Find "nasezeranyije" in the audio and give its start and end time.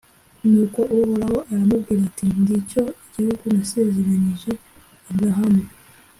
3.53-4.51